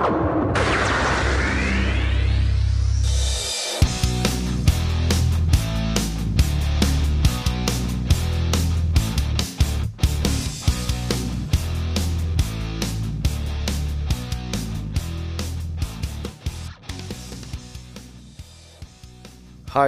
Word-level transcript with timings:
Hi 0.00 0.06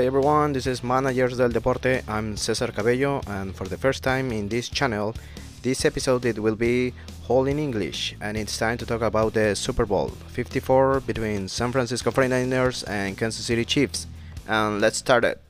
everyone, 0.04 0.52
this 0.52 0.66
is 0.66 0.84
Managers 0.84 1.38
del 1.38 1.48
Deporte. 1.48 2.02
I'm 2.06 2.36
Cesar 2.36 2.70
Cabello, 2.70 3.22
and 3.26 3.56
for 3.56 3.66
the 3.66 3.78
first 3.78 4.04
time 4.04 4.30
in 4.30 4.50
this 4.50 4.68
channel, 4.68 5.14
this 5.62 5.84
episode 5.84 6.24
it 6.24 6.38
will 6.38 6.56
be 6.56 6.92
all 7.28 7.46
in 7.46 7.58
English, 7.58 8.16
and 8.20 8.36
it's 8.36 8.58
time 8.58 8.78
to 8.78 8.86
talk 8.86 9.00
about 9.00 9.34
the 9.34 9.54
Super 9.54 9.86
Bowl 9.86 10.08
54 10.28 11.00
between 11.00 11.48
San 11.48 11.72
Francisco 11.72 12.10
49ers 12.10 12.88
and 12.88 13.16
Kansas 13.16 13.46
City 13.46 13.64
Chiefs. 13.64 14.06
And 14.46 14.80
let's 14.80 14.98
start 14.98 15.24
it. 15.24 15.40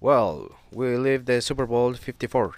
Well, 0.00 0.50
we 0.72 0.96
live 0.96 1.24
the 1.24 1.40
Super 1.40 1.66
Bowl 1.66 1.94
54, 1.94 2.56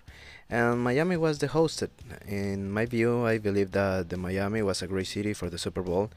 and 0.51 0.83
Miami 0.83 1.17
was 1.17 1.39
the 1.39 1.49
host. 1.49 1.85
In 2.27 2.71
my 2.71 2.87
view, 2.87 3.25
I 3.25 3.39
believe 3.39 3.73
that 3.73 4.09
the 4.09 4.17
Miami 4.17 4.63
was 4.63 4.83
a 4.83 4.87
great 4.87 5.07
city 5.07 5.35
for 5.35 5.51
the 5.51 5.59
Super 5.59 5.83
Bowl 5.83 6.11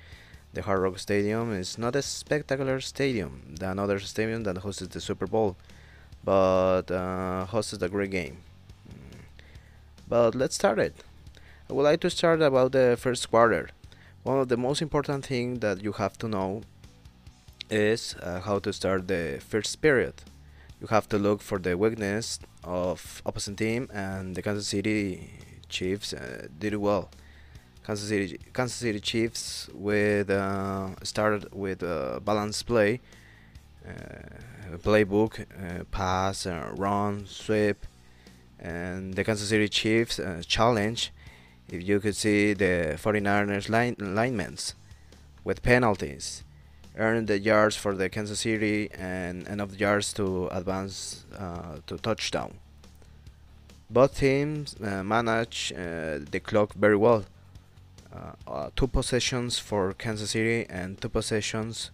the 0.53 0.63
Hard 0.63 0.81
Rock 0.81 0.97
Stadium 0.97 1.53
is 1.53 1.77
not 1.77 1.95
a 1.95 2.01
spectacular 2.01 2.81
stadium 2.81 3.55
than 3.59 3.77
other 3.77 3.99
stadium 3.99 4.43
that 4.43 4.57
hosts 4.57 4.87
the 4.87 5.01
Super 5.01 5.27
Bowl, 5.27 5.55
but 6.23 6.89
uh, 6.89 7.45
hosts 7.45 7.73
a 7.73 7.89
great 7.89 8.11
game. 8.11 8.37
But 10.09 10.33
let's 10.33 10.55
start 10.55 10.79
it. 10.79 10.95
I 11.69 11.73
would 11.73 11.83
like 11.83 12.01
to 12.01 12.09
start 12.09 12.41
about 12.41 12.71
the 12.71 12.97
first 12.99 13.29
quarter. 13.29 13.69
One 14.23 14.39
of 14.39 14.49
the 14.49 14.57
most 14.57 14.81
important 14.81 15.23
things 15.27 15.59
that 15.59 15.83
you 15.83 15.91
have 15.93 16.17
to 16.17 16.27
know 16.27 16.63
is 17.69 18.15
uh, 18.23 18.39
how 18.39 18.57
to 18.59 18.73
start 18.73 19.07
the 19.07 19.39
first 19.47 19.79
period. 19.81 20.15
You 20.81 20.87
have 20.87 21.07
to 21.09 21.19
look 21.19 21.43
for 21.43 21.59
the 21.59 21.77
weakness 21.77 22.39
of 22.63 23.21
opposite 23.23 23.57
team, 23.57 23.87
and 23.93 24.35
the 24.35 24.41
Kansas 24.41 24.67
City 24.67 25.29
Chiefs 25.69 26.13
uh, 26.13 26.47
did 26.57 26.75
well. 26.75 27.11
Kansas 27.85 28.09
City 28.09 28.39
Kansas 28.51 28.77
City 28.77 28.99
Chiefs 28.99 29.69
with 29.73 30.31
uh, 30.31 30.95
started 31.03 31.53
with 31.53 31.83
a 31.83 32.19
balanced 32.25 32.65
play, 32.65 32.99
uh, 33.87 34.77
playbook, 34.77 35.41
uh, 35.41 35.83
pass, 35.91 36.47
uh, 36.47 36.71
run, 36.75 37.27
sweep, 37.27 37.85
and 38.59 39.13
the 39.13 39.23
Kansas 39.23 39.49
City 39.49 39.69
Chiefs 39.69 40.19
uh, 40.19 40.41
challenge. 40.45 41.11
If 41.69 41.87
you 41.87 41.99
could 41.99 42.15
see 42.15 42.53
the 42.53 42.97
49ers 42.97 43.69
line 43.69 43.95
linemen 43.99 44.57
with 45.43 45.61
penalties, 45.61 46.43
earned 46.97 47.27
the 47.27 47.39
yards 47.39 47.75
for 47.75 47.95
the 47.95 48.09
Kansas 48.09 48.39
City 48.39 48.89
and 48.91 49.47
enough 49.47 49.79
yards 49.79 50.11
to 50.13 50.47
advance 50.47 51.25
uh, 51.37 51.77
to 51.87 51.97
touchdown. 51.97 52.55
Both 53.89 54.17
teams 54.19 54.79
managed 54.79 55.75
the 55.75 56.39
clock 56.43 56.73
very 56.73 56.97
well 56.97 57.25
uh, 58.11 58.31
uh, 58.47 58.69
two 58.75 58.87
possessions 58.87 59.59
for 59.59 59.93
Kansas 59.93 60.31
City 60.31 60.65
and 60.67 60.99
two 60.99 61.09
possessions 61.09 61.91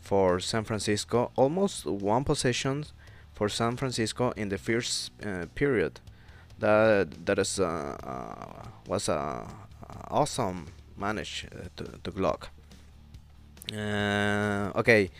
for 0.00 0.40
San 0.40 0.64
Francisco. 0.64 1.30
Almost 1.36 1.84
one 1.84 2.24
possession 2.24 2.86
for 3.38 3.48
San 3.48 3.76
Francisco 3.76 4.32
in 4.36 4.48
the 4.48 4.58
first 4.58 5.12
uh, 5.24 5.46
period. 5.54 6.00
That 6.58 7.24
that 7.26 7.38
is 7.38 7.60
uh, 7.60 7.96
uh, 8.02 8.68
was 8.88 9.08
a 9.08 9.46
awesome 10.10 10.66
manage 10.96 11.46
to 11.76 11.84
to 12.02 12.10
block. 12.10 12.50
okay, 14.80 15.10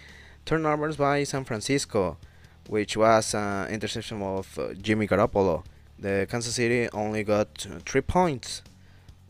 turnovers 0.44 0.97
by 0.97 1.25
San 1.25 1.44
Francisco, 1.44 2.16
which 2.69 2.97
was 2.97 3.34
an 3.34 3.69
interception 3.70 4.21
of 4.22 4.59
Jimmy 4.82 5.06
Garoppolo. 5.06 5.65
The 5.98 6.26
Kansas 6.31 6.54
City 6.54 6.88
only 6.92 7.22
got 7.25 7.66
three 7.87 8.03
points 8.03 8.62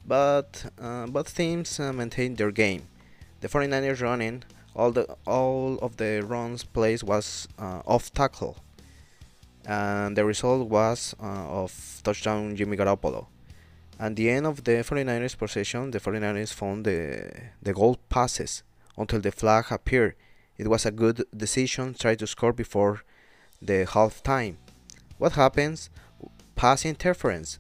but 0.08 0.64
uh, 0.80 1.06
both 1.06 1.36
teams 1.36 1.78
uh, 1.78 1.92
maintained 1.92 2.38
their 2.38 2.50
game. 2.50 2.88
The 3.40 3.48
49ers 3.48 4.00
running 4.00 4.42
all 4.74 4.90
the 4.90 5.06
all 5.26 5.78
of 5.80 5.98
the 5.98 6.22
runs 6.26 6.64
plays 6.64 7.04
was 7.04 7.46
uh, 7.58 7.82
off 7.86 8.12
tackle, 8.12 8.56
and 9.68 10.16
the 10.16 10.24
result 10.24 10.66
was 10.66 11.14
uh, 11.22 11.26
of 11.26 12.00
touchdown 12.02 12.56
Jimmy 12.56 12.76
Garoppolo. 12.76 13.26
At 14.00 14.16
the 14.16 14.30
end 14.30 14.46
of 14.46 14.64
the 14.64 14.72
49ers 14.72 15.36
possession, 15.36 15.90
the 15.90 16.00
49ers 16.00 16.52
found 16.54 16.86
the 16.86 17.30
the 17.62 17.74
goal 17.74 17.98
passes 18.08 18.62
until 18.96 19.20
the 19.20 19.30
flag 19.30 19.66
appeared. 19.70 20.14
It 20.56 20.68
was 20.68 20.86
a 20.86 20.90
good 20.90 21.24
decision. 21.36 21.94
Try 21.94 22.14
to 22.14 22.26
score 22.26 22.52
before 22.52 23.02
the 23.60 23.84
half 23.84 24.22
time. 24.22 24.56
What 25.18 25.32
happens? 25.32 25.90
Pass 26.56 26.84
interference. 26.86 27.58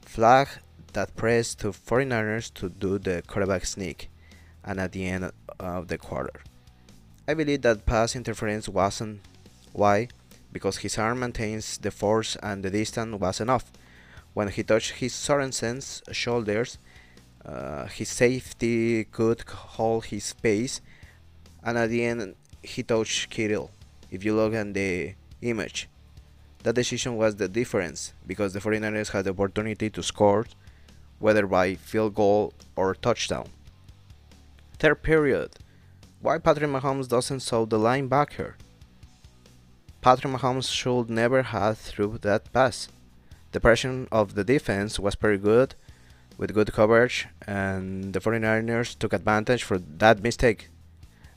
Flag 0.00 0.48
that 0.94 1.14
pressed 1.14 1.60
to 1.60 1.68
49ers 1.68 2.52
to 2.54 2.68
do 2.68 2.98
the 2.98 3.22
quarterback 3.26 3.66
sneak 3.66 4.08
and 4.64 4.80
at 4.80 4.92
the 4.92 5.06
end 5.06 5.30
of 5.58 5.88
the 5.88 5.98
quarter. 5.98 6.40
I 7.28 7.34
believe 7.34 7.62
that 7.62 7.86
pass 7.86 8.16
interference 8.16 8.68
wasn't. 8.68 9.20
Why? 9.72 10.08
Because 10.52 10.78
his 10.78 10.98
arm 10.98 11.20
maintains 11.20 11.78
the 11.78 11.90
force 11.90 12.36
and 12.42 12.62
the 12.62 12.70
distance 12.70 13.18
was 13.18 13.40
enough. 13.40 13.70
When 14.34 14.48
he 14.48 14.62
touched 14.62 14.92
his 14.92 15.12
Sorensen's 15.12 16.02
shoulders, 16.12 16.78
uh, 17.44 17.86
his 17.86 18.08
safety 18.08 19.04
could 19.04 19.40
hold 19.48 20.06
his 20.06 20.32
pace, 20.34 20.80
and 21.64 21.78
at 21.78 21.88
the 21.90 22.04
end 22.04 22.34
he 22.62 22.82
touched 22.82 23.30
Kittle. 23.30 23.70
If 24.10 24.24
you 24.24 24.34
look 24.34 24.54
at 24.54 24.74
the 24.74 25.14
image, 25.40 25.88
that 26.62 26.74
decision 26.74 27.16
was 27.16 27.36
the 27.36 27.48
difference 27.48 28.12
because 28.26 28.52
the 28.52 28.60
49ers 28.60 29.10
had 29.10 29.24
the 29.24 29.30
opportunity 29.30 29.88
to 29.90 30.02
score 30.02 30.46
whether 31.18 31.46
by 31.46 31.74
field 31.74 32.14
goal 32.14 32.52
or 32.76 32.94
touchdown. 32.94 33.46
Third 34.78 35.02
period. 35.02 35.50
Why 36.20 36.38
Patrick 36.38 36.70
Mahomes 36.70 37.08
doesn't 37.08 37.42
show 37.42 37.64
the 37.66 37.78
linebacker? 37.78 38.54
Patrick 40.00 40.32
Mahomes 40.32 40.72
should 40.72 41.10
never 41.10 41.42
have 41.42 41.76
threw 41.76 42.16
that 42.22 42.50
pass. 42.54 42.88
The 43.52 43.60
pressure 43.60 44.06
of 44.10 44.34
the 44.34 44.44
defense 44.44 44.98
was 44.98 45.14
pretty 45.14 45.36
good 45.36 45.74
with 46.38 46.54
good 46.54 46.72
coverage 46.72 47.28
and 47.46 48.14
the 48.14 48.20
49ers 48.20 48.98
took 48.98 49.12
advantage 49.12 49.62
for 49.62 49.78
that 49.78 50.22
mistake 50.22 50.70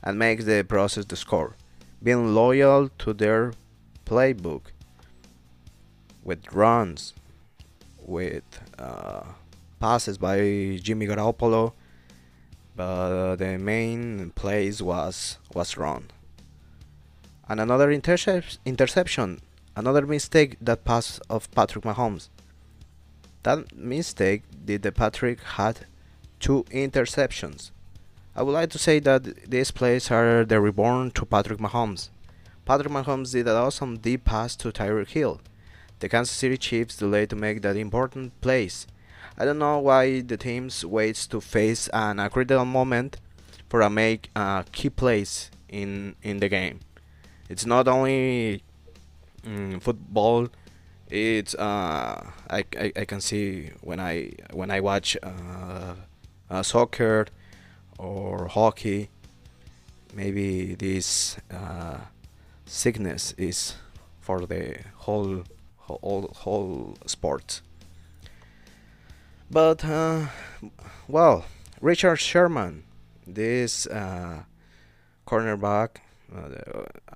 and 0.02 0.18
makes 0.18 0.44
the 0.46 0.62
process 0.62 1.04
to 1.06 1.16
score, 1.16 1.56
being 2.02 2.34
loyal 2.34 2.88
to 3.00 3.12
their 3.12 3.52
playbook 4.06 4.62
with 6.22 6.50
runs, 6.52 7.12
with 8.00 8.44
uh, 8.78 9.24
passes 9.78 10.16
by 10.16 10.78
Jimmy 10.82 11.06
Garoppolo, 11.06 11.74
but 12.74 13.36
the 13.36 13.58
main 13.58 14.30
plays 14.30 14.82
was 14.82 15.38
was 15.52 15.76
wrong. 15.76 16.04
And 17.48 17.60
another 17.60 17.88
intercep- 17.88 18.58
interception, 18.64 19.40
another 19.76 20.06
mistake 20.06 20.56
that 20.60 20.84
pass 20.84 21.18
of 21.30 21.50
Patrick 21.52 21.84
Mahomes. 21.84 22.28
That 23.42 23.76
mistake 23.76 24.42
did 24.64 24.82
the 24.82 24.92
Patrick 24.92 25.40
had 25.42 25.86
two 26.40 26.64
interceptions. 26.70 27.70
I 28.34 28.42
would 28.42 28.52
like 28.52 28.70
to 28.70 28.78
say 28.78 28.98
that 29.00 29.50
these 29.50 29.70
plays 29.70 30.10
are 30.10 30.44
the 30.44 30.60
reborn 30.60 31.10
to 31.12 31.26
Patrick 31.26 31.60
Mahomes. 31.60 32.08
Patrick 32.64 32.92
Mahomes 32.92 33.32
did 33.32 33.46
an 33.46 33.56
awesome 33.56 33.98
deep 33.98 34.24
pass 34.24 34.56
to 34.56 34.72
Tyreek 34.72 35.10
Hill. 35.10 35.40
The 36.00 36.08
Kansas 36.08 36.34
City 36.34 36.56
Chiefs 36.56 36.96
delayed 36.96 37.30
to 37.30 37.36
make 37.36 37.62
that 37.62 37.76
important 37.76 38.40
place 38.40 38.86
I 39.36 39.44
don't 39.44 39.58
know 39.58 39.80
why 39.80 40.20
the 40.20 40.36
teams 40.36 40.84
waits 40.84 41.26
to 41.28 41.40
face 41.40 41.88
an 41.92 42.18
critical 42.30 42.64
moment 42.64 43.16
for 43.68 43.80
a 43.80 43.90
make 43.90 44.30
a 44.36 44.64
key 44.70 44.90
plays 44.90 45.50
in 45.68 46.14
in 46.22 46.38
the 46.38 46.48
game. 46.48 46.80
It's 47.48 47.66
not 47.66 47.88
only 47.88 48.62
mm, 49.44 49.80
football. 49.82 50.48
It's 51.10 51.54
uh, 51.54 52.30
I, 52.50 52.64
I, 52.78 52.92
I 52.96 53.04
can 53.04 53.20
see 53.20 53.70
when 53.82 54.00
I 54.00 54.32
when 54.52 54.70
I 54.70 54.80
watch 54.80 55.16
uh, 55.22 55.94
uh, 56.50 56.62
soccer 56.62 57.26
or 57.98 58.48
hockey. 58.48 59.10
Maybe 60.14 60.74
this 60.74 61.36
uh, 61.50 61.98
sickness 62.66 63.34
is 63.36 63.74
for 64.20 64.46
the 64.46 64.78
whole 64.96 65.44
whole 65.76 66.30
whole 66.34 66.96
sport. 67.06 67.60
But 69.50 69.84
uh, 69.84 70.26
well, 71.06 71.44
Richard 71.80 72.16
Sherman, 72.16 72.84
this 73.26 73.86
uh, 73.86 74.44
cornerback, 75.26 75.98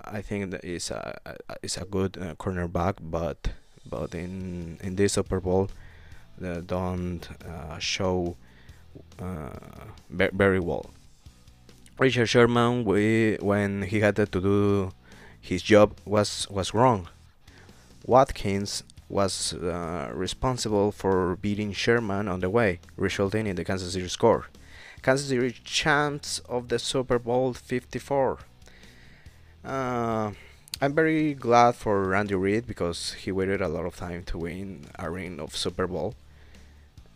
I 0.04 0.22
think 0.22 0.50
that 0.50 0.64
is 0.64 0.90
a 0.90 1.18
is 1.62 1.76
a 1.76 1.84
good 1.84 2.16
uh, 2.16 2.34
cornerback, 2.34 2.94
but 3.00 3.50
but 3.88 4.14
in 4.14 4.78
in 4.82 4.96
this 4.96 5.14
Super 5.14 5.40
Bowl, 5.40 5.70
don't 6.66 7.28
uh, 7.46 7.78
show 7.78 8.36
uh, 9.20 9.50
very 10.10 10.60
well. 10.60 10.90
Richard 11.98 12.26
Sherman, 12.26 12.84
we, 12.84 13.38
when 13.40 13.82
he 13.82 14.00
had 14.00 14.14
to 14.16 14.26
do 14.26 14.92
his 15.40 15.62
job, 15.62 15.96
was 16.04 16.46
was 16.48 16.72
wrong. 16.72 17.08
Watkins 18.06 18.84
was 19.08 19.54
uh, 19.54 20.10
responsible 20.14 20.92
for 20.92 21.36
beating 21.36 21.72
Sherman 21.72 22.28
on 22.28 22.40
the 22.40 22.50
way, 22.50 22.80
resulting 22.96 23.46
in 23.46 23.56
the 23.56 23.64
Kansas 23.64 23.92
City 23.92 24.08
score. 24.08 24.46
Kansas 25.02 25.28
City 25.28 25.56
champs 25.64 26.40
of 26.48 26.68
the 26.68 26.78
Super 26.78 27.18
Bowl 27.18 27.52
54. 27.52 28.38
Uh, 29.68 30.32
I'm 30.80 30.94
very 30.94 31.34
glad 31.34 31.74
for 31.76 32.14
Andy 32.14 32.34
Reid 32.34 32.66
because 32.66 33.12
he 33.12 33.30
waited 33.30 33.60
a 33.60 33.68
lot 33.68 33.84
of 33.84 33.96
time 33.96 34.24
to 34.24 34.38
win 34.38 34.86
a 34.98 35.10
ring 35.10 35.38
of 35.40 35.54
Super 35.54 35.86
Bowl. 35.86 36.14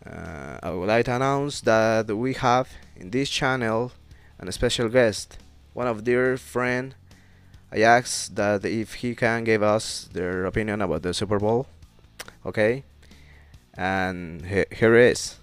Uh, 0.05 0.59
I 0.61 0.69
would 0.69 0.87
like 0.87 1.05
to 1.05 1.15
announce 1.15 1.61
that 1.61 2.15
we 2.15 2.33
have 2.35 2.69
in 2.95 3.09
this 3.09 3.29
channel 3.29 3.91
a 4.39 4.51
special 4.51 4.87
guest, 4.87 5.39
one 5.73 5.87
of 5.87 6.03
dear 6.03 6.37
friend. 6.37 6.93
I 7.71 7.81
asked 7.81 8.35
that 8.35 8.63
if 8.65 8.95
he 8.95 9.15
can 9.15 9.45
give 9.45 9.63
us 9.63 10.07
their 10.13 10.45
opinion 10.45 10.81
about 10.81 11.01
the 11.01 11.13
Super 11.13 11.39
Bowl 11.39 11.65
okay 12.45 12.83
and 13.73 14.45
he 14.45 14.65
here 14.71 14.95
is 14.95 15.37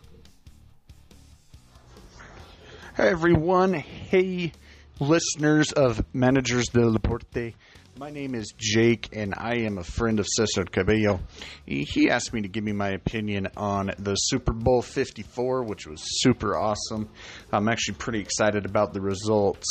hey 2.96 3.08
everyone 3.08 3.74
hey 3.74 4.52
listeners 5.00 5.72
of 5.72 6.04
managers 6.14 6.66
del 6.66 6.92
deporte 6.92 7.54
my 7.98 8.08
name 8.08 8.34
is 8.34 8.54
Jake, 8.56 9.10
and 9.12 9.34
I 9.36 9.56
am 9.56 9.76
a 9.76 9.84
friend 9.84 10.20
of 10.20 10.26
Cesar 10.26 10.64
Cabello. 10.64 11.20
He 11.66 12.08
asked 12.08 12.32
me 12.32 12.40
to 12.40 12.48
give 12.48 12.64
me 12.64 12.72
my 12.72 12.90
opinion 12.90 13.48
on 13.58 13.90
the 13.98 14.14
Super 14.14 14.54
Bowl 14.54 14.80
54, 14.80 15.64
which 15.64 15.86
was 15.86 16.00
super 16.22 16.56
awesome. 16.56 17.10
I'm 17.52 17.68
actually 17.68 17.96
pretty 17.96 18.20
excited 18.20 18.64
about 18.64 18.94
the 18.94 19.02
results. 19.02 19.66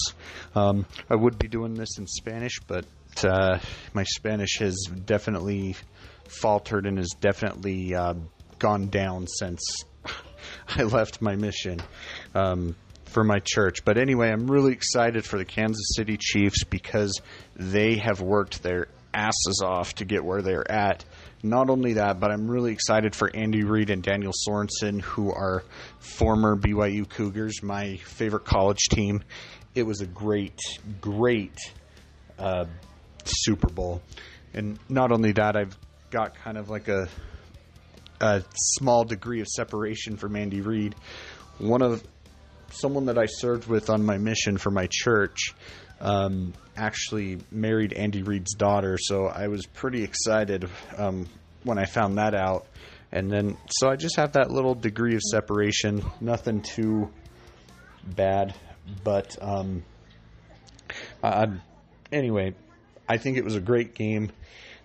Um, 0.53 0.85
I 1.09 1.15
would 1.15 1.39
be 1.39 1.47
doing 1.47 1.73
this 1.73 1.97
in 1.97 2.05
Spanish, 2.05 2.59
but 2.67 2.85
uh, 3.23 3.57
my 3.93 4.03
Spanish 4.03 4.59
has 4.59 4.75
definitely 5.05 5.75
faltered 6.27 6.85
and 6.85 6.99
has 6.99 7.15
definitely 7.19 7.95
uh, 7.95 8.13
gone 8.59 8.89
down 8.89 9.25
since 9.25 9.61
I 10.67 10.83
left 10.83 11.19
my 11.19 11.35
mission 11.35 11.81
um, 12.35 12.75
for 13.09 13.23
my 13.23 13.39
church. 13.39 13.83
But 13.83 13.97
anyway, 13.97 14.29
I'm 14.29 14.49
really 14.49 14.73
excited 14.73 15.25
for 15.25 15.37
the 15.37 15.45
Kansas 15.45 15.93
City 15.95 16.17
Chiefs 16.17 16.63
because 16.63 17.19
they 17.55 17.97
have 17.97 18.21
worked 18.21 18.63
their 18.63 18.87
asses 19.13 19.61
off 19.63 19.95
to 19.95 20.05
get 20.05 20.23
where 20.23 20.41
they're 20.41 20.69
at. 20.71 21.03
Not 21.41 21.69
only 21.69 21.93
that, 21.93 22.19
but 22.19 22.31
I'm 22.31 22.49
really 22.49 22.71
excited 22.71 23.15
for 23.15 23.29
Andy 23.33 23.63
Reid 23.63 23.89
and 23.89 24.03
Daniel 24.03 24.33
Sorensen, 24.47 25.01
who 25.01 25.31
are 25.31 25.63
former 25.99 26.55
BYU 26.55 27.07
Cougars, 27.07 27.63
my 27.63 27.97
favorite 27.97 28.45
college 28.45 28.87
team. 28.89 29.23
It 29.73 29.83
was 29.83 30.01
a 30.01 30.05
great, 30.05 30.59
great 30.99 31.57
uh, 32.37 32.65
Super 33.23 33.69
Bowl. 33.69 34.01
And 34.53 34.77
not 34.89 35.11
only 35.11 35.31
that, 35.33 35.55
I've 35.55 35.77
got 36.11 36.35
kind 36.35 36.57
of 36.57 36.69
like 36.69 36.87
a 36.87 37.07
a 38.21 38.43
small 38.53 39.05
degree 39.05 39.39
of 39.39 39.47
separation 39.47 40.17
from 40.17 40.35
Andy 40.35 40.59
Reid. 40.59 40.95
One 41.57 41.81
of 41.81 42.03
someone 42.73 43.05
that 43.05 43.17
I 43.17 43.25
served 43.25 43.67
with 43.67 43.89
on 43.89 44.05
my 44.05 44.17
mission 44.17 44.57
for 44.57 44.71
my 44.71 44.87
church 44.89 45.53
um, 46.01 46.53
actually 46.75 47.39
married 47.51 47.93
Andy 47.93 48.23
Reid's 48.23 48.53
daughter, 48.53 48.97
so 48.99 49.25
I 49.25 49.47
was 49.47 49.65
pretty 49.65 50.03
excited 50.03 50.69
um, 50.97 51.27
when 51.63 51.77
I 51.77 51.85
found 51.85 52.17
that 52.17 52.33
out. 52.33 52.67
And 53.11 53.29
then, 53.31 53.57
so 53.69 53.89
I 53.89 53.95
just 53.95 54.15
have 54.17 54.33
that 54.33 54.51
little 54.51 54.75
degree 54.75 55.15
of 55.15 55.21
separation, 55.21 56.03
nothing 56.21 56.61
too 56.61 57.09
bad, 58.05 58.53
but 59.03 59.35
um, 59.41 59.83
I, 61.23 61.47
anyway, 62.11 62.53
I 63.07 63.17
think 63.17 63.37
it 63.37 63.43
was 63.43 63.55
a 63.55 63.61
great 63.61 63.95
game. 63.95 64.31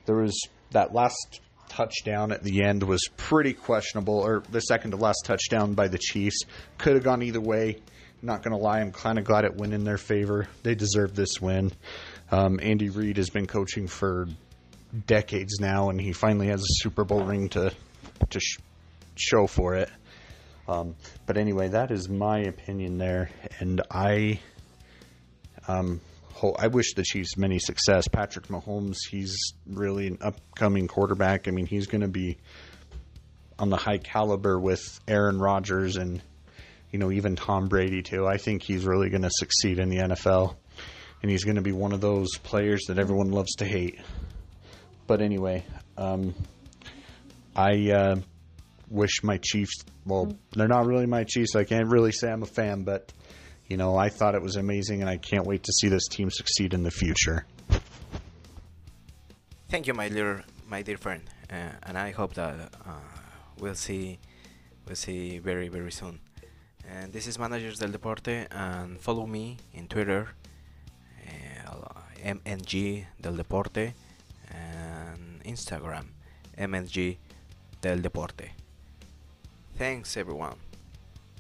There 0.07 0.17
was 0.17 0.49
that 0.71 0.95
last 0.95 1.41
touchdown 1.69 2.33
at 2.33 2.43
the 2.43 2.63
end 2.63 2.83
was 2.83 3.09
pretty 3.17 3.53
questionable, 3.53 4.19
or 4.19 4.43
the 4.51 4.61
second 4.61 4.93
to 4.93 4.97
last 4.97 5.23
touchdown 5.25 5.75
by 5.75 5.89
the 5.89 5.99
Chiefs. 5.99 6.41
Could 6.79 6.95
have 6.95 7.05
gone 7.05 7.23
either 7.23 7.41
way. 7.41 7.79
Not 8.23 8.43
going 8.43 8.57
to 8.57 8.63
lie, 8.63 8.81
I'm 8.81 8.93
kind 8.93 9.19
of 9.19 9.25
glad 9.25 9.45
it 9.45 9.55
went 9.55 9.75
in 9.75 9.85
their 9.85 9.99
favor. 9.99 10.49
They 10.63 10.75
deserve 10.75 11.15
this 11.15 11.41
win. 11.41 11.73
Um, 12.31 12.59
Andy 12.63 12.89
Reid 12.89 13.19
has 13.19 13.29
been 13.29 13.47
coaching 13.47 13.87
for 13.87 14.29
decades 15.07 15.61
now, 15.61 15.91
and 15.91 16.01
he 16.01 16.13
finally 16.13 16.49
has 16.49 16.63
a 16.63 16.83
Super 16.83 17.05
Bowl 17.05 17.25
ring 17.25 17.49
to 17.51 17.73
to 18.31 18.41
sh- 18.41 18.59
show 19.17 19.47
for 19.47 19.75
it. 19.75 19.91
Um, 20.67 20.95
but 21.27 21.37
anyway, 21.37 21.69
that 21.69 21.91
is 21.91 22.09
my 22.09 22.39
opinion 22.39 22.97
there, 22.97 23.31
and 23.59 23.83
I 23.91 24.41
um, 25.69 26.01
I 26.59 26.67
wish 26.67 26.95
the 26.95 27.03
Chiefs 27.03 27.37
many 27.37 27.59
success. 27.59 28.09
Patrick 28.09 28.49
Mahomes, 28.49 28.97
he's 29.09 29.37
really 29.67 30.09
an 30.09 30.19
upcoming 30.21 30.89
quarterback. 30.89 31.49
I 31.49 31.53
mean, 31.53 31.67
he's 31.67 31.87
going 31.87 32.03
to 32.03 32.09
be 32.09 32.39
on 33.59 33.71
the 33.71 33.77
high 33.77 33.99
caliber 33.99 34.59
with 34.59 35.01
Aaron 35.07 35.39
Rodgers 35.39 35.97
and 35.97 36.21
you 36.91 36.99
know 36.99 37.11
even 37.11 37.37
Tom 37.37 37.69
Brady 37.69 38.03
too. 38.03 38.27
I 38.27 38.37
think 38.37 38.63
he's 38.63 38.85
really 38.85 39.11
going 39.11 39.23
to 39.23 39.31
succeed 39.31 39.79
in 39.79 39.89
the 39.89 39.99
NFL, 39.99 40.57
and 41.23 41.31
he's 41.31 41.45
going 41.45 41.57
to 41.57 41.63
be 41.63 41.73
one 41.73 41.93
of 41.93 42.01
those 42.01 42.37
players 42.39 42.85
that 42.89 42.99
everyone 42.99 43.31
loves 43.31 43.55
to 43.57 43.65
hate. 43.65 43.99
But 45.07 45.21
anyway, 45.21 45.65
um, 45.97 46.35
I 47.55 47.91
uh, 47.91 48.17
wish 48.89 49.23
my 49.23 49.39
Chiefs. 49.39 49.85
Well, 50.05 50.37
they're 50.53 50.69
not 50.69 50.87
really 50.87 51.07
my 51.07 51.25
Chiefs. 51.25 51.57
I 51.57 51.65
can't 51.65 51.89
really 51.89 52.13
say 52.13 52.31
I'm 52.31 52.43
a 52.43 52.47
fan, 52.47 52.83
but 52.83 53.13
you 53.69 53.77
know, 53.77 53.97
I 53.97 54.09
thought 54.09 54.35
it 54.35 54.43
was 54.43 54.57
amazing, 54.57 55.01
and 55.01 55.09
I 55.09 55.17
can't 55.17 55.47
wait 55.47 55.63
to 55.65 55.73
see 55.73 55.89
this 55.89 56.07
team 56.09 56.31
succeed 56.31 56.75
in 56.75 56.83
the 56.83 56.91
future. 56.91 57.47
Thank 59.69 59.87
you, 59.87 59.95
my 59.95 60.09
dear, 60.09 60.45
my 60.69 60.83
dear 60.83 60.99
friend, 60.99 61.23
uh, 61.51 61.71
and 61.83 61.99
I 61.99 62.11
hope 62.11 62.35
that 62.35 62.71
uh, 62.87 62.93
we'll 63.59 63.75
see, 63.75 64.19
we'll 64.87 64.97
see 64.97 65.39
very, 65.39 65.69
very 65.69 65.91
soon. 65.91 66.21
And 66.89 67.13
this 67.13 67.27
is 67.27 67.39
Managers 67.39 67.79
del 67.79 67.91
Deporte, 67.91 68.47
and 68.51 69.01
follow 69.01 69.27
me 69.27 69.57
in 69.73 69.89
Twitter, 69.89 70.29
uh, 71.67 71.89
MNG 72.23 73.07
del 73.21 73.37
Deporte, 73.37 73.95
and 74.51 75.43
Instagram, 75.45 76.07
MNG 76.59 77.17
del 77.81 77.99
Deporte. 78.01 78.51
Thanks, 79.77 80.17
everyone, 80.17 80.57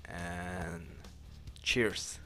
and 0.06 0.43
Cheers. 1.64 2.18